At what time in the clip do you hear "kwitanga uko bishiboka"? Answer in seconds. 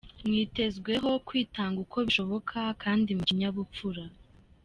1.27-2.59